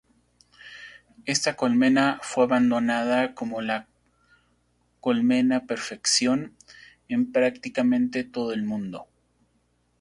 Esta 1.27 1.55
colmena 1.55 2.19
fue 2.23 2.45
adoptada 2.45 3.35
como 3.35 3.61
la 3.61 3.85
"colmena 4.99 5.67
perfección" 5.67 6.55
en 7.07 7.31
prácticamente 7.31 8.23
todo 8.23 8.51
el 8.51 8.63
mundo. 8.63 9.05